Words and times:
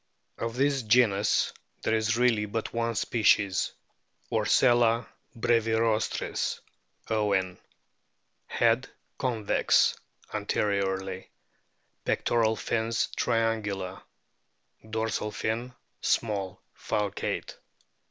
Of 0.39 0.55
this 0.55 0.81
genus 0.81 1.53
there 1.83 1.93
is 1.93 2.17
really 2.17 2.47
but 2.47 2.73
one 2.73 2.95
species, 2.95 3.71
Orcella 4.31 5.07
brevirostris, 5.37 6.59
Owen.* 7.11 7.59
Head 8.47 8.89
convex 9.19 9.95
anteriorly. 10.33 11.29
Pectoral 12.03 12.55
fins 12.55 13.09
triangular; 13.15 14.01
dorsal 14.89 15.29
fin 15.31 15.71
small, 16.01 16.59
falcate. 16.75 17.57